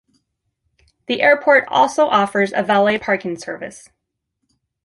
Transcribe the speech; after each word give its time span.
The 1.05 1.21
airport 1.21 1.65
also 1.67 2.07
offers 2.07 2.51
a 2.53 2.63
valet 2.63 2.97
parking 2.97 3.37
service. 3.37 3.87